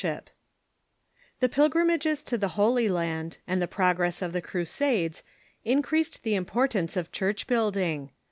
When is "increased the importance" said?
5.63-6.97